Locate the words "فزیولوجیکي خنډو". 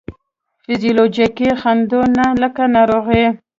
0.65-2.01